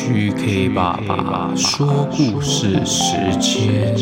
[0.00, 3.96] GK 爸爸说故事时间。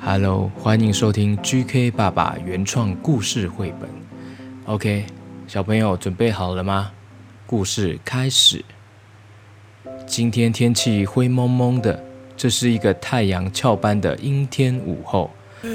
[0.00, 3.90] Hello，欢迎收听 GK 爸爸原创故事绘本。
[4.64, 5.04] OK，
[5.46, 6.90] 小朋友准备好了吗？
[7.46, 8.64] 故事开始。
[10.06, 12.02] 今天天气灰蒙蒙的，
[12.34, 15.30] 这是一个太阳翘班的阴天午后。
[15.64, 15.68] 哎，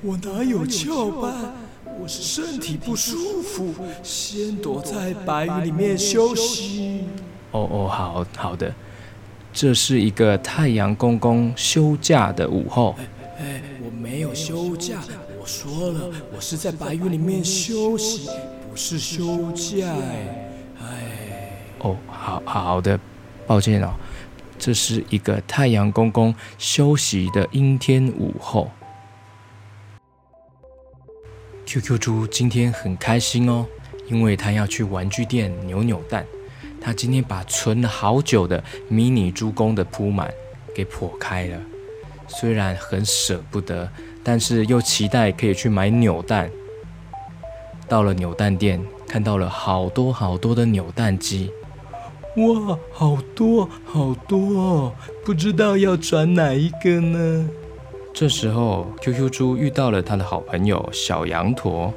[0.00, 1.52] 我哪有翘班？
[2.00, 7.04] 我是身体不舒服，先躲在白云里面休息。
[7.50, 8.72] 哦哦，好好的，
[9.52, 12.96] 这是一个太阳公公休假的午后。
[12.98, 13.04] 哎，
[13.40, 15.02] 哎，我没有休假，
[15.38, 18.30] 我说了，我是在白云里面休息，
[18.70, 19.92] 不是休假。
[20.80, 22.98] 哎，哦，好好的，
[23.46, 23.92] 抱歉哦，
[24.58, 28.70] 这是一个太阳公公休息的阴天午后。
[31.72, 33.64] QQ 猪今天很开心哦，
[34.08, 36.26] 因为他要去玩具店扭扭蛋。
[36.80, 40.34] 他今天把存了好久的迷你猪公的铺满
[40.74, 41.56] 给破开了，
[42.26, 43.88] 虽然很舍不得，
[44.24, 46.50] 但是又期待可以去买扭蛋。
[47.86, 51.52] 到了扭蛋店，看到了好多好多的扭蛋机，
[52.36, 57.48] 哇，好多好多哦，不知道要转哪一个呢？
[58.20, 61.90] 这时候，QQ 猪遇到了他的好朋友小羊驼。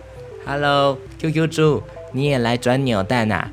[0.45, 3.51] Hello，QQ 猪，你也来转扭蛋啊？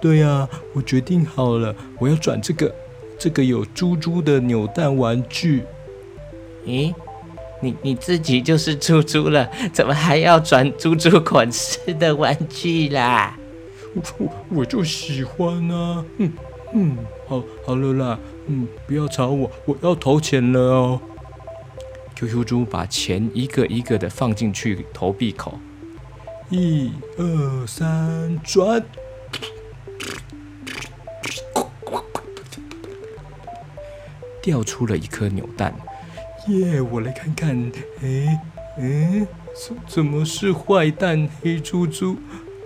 [0.00, 2.72] 对呀，我决定好了，我要转这个，
[3.18, 5.64] 这个有猪猪的扭蛋玩具。
[6.64, 6.94] 咦，
[7.60, 13.36] 你你自己就是猪猪了，怎么还要转猪猪款式的玩具啦？
[14.18, 14.28] 我
[14.58, 16.04] 我就喜欢啊。
[16.18, 16.32] 嗯
[16.72, 21.00] 嗯，好好了啦，嗯，不要吵我，我要投钱了哦。
[22.14, 25.58] QQ 猪把钱一个一个的放进去投币口，
[26.48, 28.82] 一二三，转，
[34.40, 35.74] 掉出了一颗扭蛋。
[36.48, 37.72] 耶，我来看看，
[38.02, 38.40] 哎
[38.78, 42.16] 哎，怎怎么是坏蛋黑猪猪？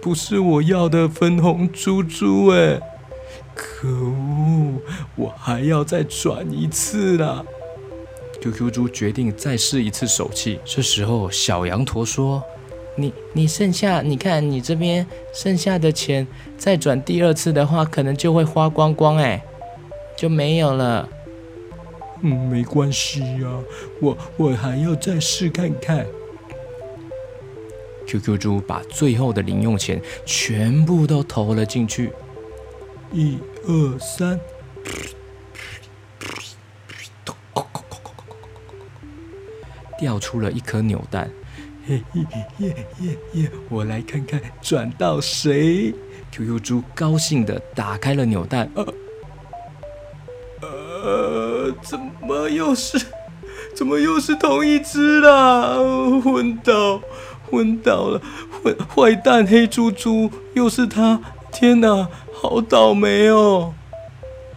[0.03, 2.81] 不是我要的粉红猪猪哎！
[3.55, 4.81] 可恶，
[5.17, 7.45] 我还要再转一次啦
[8.41, 10.59] ！QQ 猪决定再试一次手气。
[10.65, 12.43] 这时候，小羊驼说
[12.97, 16.27] ：“你你剩下，你看你这边剩下的钱，
[16.57, 19.45] 再转第二次的话，可能就会花光光，哎，
[20.17, 21.09] 就没有了。
[22.23, 23.49] ”“嗯，没关系呀，
[24.01, 26.07] 我我还要再试看看。
[28.07, 32.11] ”QQ 猪把最后的零用钱全部都投了进去。
[33.13, 34.41] 一二三。
[39.99, 41.29] 掉出了一颗扭蛋，
[41.87, 42.21] 嘿嘿
[42.59, 43.51] 耶耶耶！
[43.69, 45.93] 我来看看转到谁。
[46.31, 48.87] QQ 猪高兴地打开了扭蛋，呃，
[50.61, 52.99] 呃，怎么又是，
[53.75, 55.77] 怎么又是同一只啦？
[56.23, 57.01] 昏倒，
[57.51, 58.23] 昏倒了！
[58.63, 61.19] 坏坏蛋黑猪猪，又是他！
[61.51, 63.73] 天哪，好倒霉哦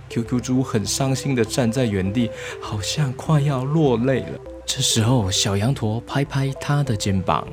[0.09, 2.29] ！QQ 猪很伤心地站在原地，
[2.61, 4.50] 好像快要落泪了。
[4.73, 7.45] 这时候，小羊驼拍拍他的肩膀。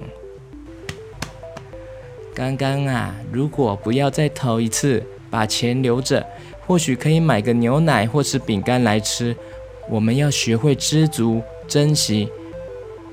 [2.32, 6.24] 刚刚啊，如果不要再投一次，把钱留着，
[6.64, 9.34] 或许可以买个牛奶或是饼干来吃。
[9.90, 12.30] 我们要学会知足、珍惜。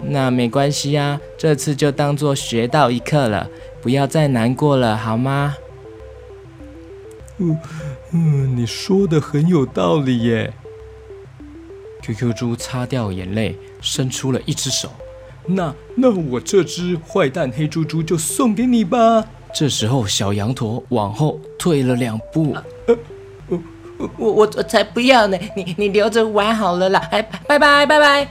[0.04, 3.50] 那没关系啊，这次就当做学到一课了，
[3.82, 5.58] 不要再难过了，好吗？
[7.40, 7.58] 嗯
[8.12, 10.54] 嗯，你说的很有道理耶。
[12.06, 14.92] QQ 猪擦掉眼泪，伸出了一只手。
[15.48, 19.26] 那那我这只坏蛋黑猪猪就送给你吧。
[19.52, 22.54] 这时候，小羊驼往后退了两步。
[22.54, 22.96] 啊呃、
[23.48, 23.60] 我
[23.98, 25.38] 我我我才不要呢！
[25.56, 27.00] 你你留着玩好了啦！
[27.10, 28.28] 哎，拜拜拜拜。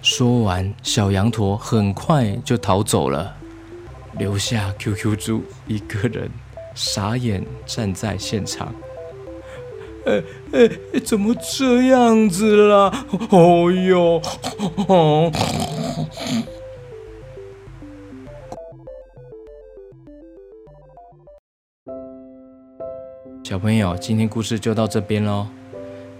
[0.00, 3.36] 说完，小羊驼很快就逃走了，
[4.18, 6.30] 留下 QQ 猪一个人
[6.74, 8.74] 傻眼站在现场。
[10.04, 10.22] 哎
[10.52, 13.06] 哎，怎么这样子啦？
[13.30, 14.20] 哦哟！
[23.44, 25.46] 小朋友，今天故事就到这边喽。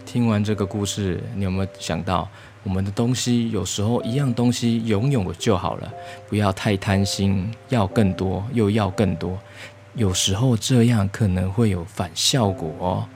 [0.05, 2.29] 听完这个故事，你有没有想到，
[2.63, 5.93] 我们的东西有时候一样东西拥有就好了，
[6.29, 9.39] 不要太贪心，要更多又要更多，
[9.95, 13.09] 有时候这样可能会有反效果哦。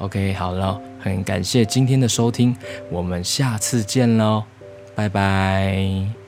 [0.00, 2.56] OK，好了，很感谢今天的收听，
[2.90, 4.42] 我们下次见喽，
[4.94, 6.19] 拜拜。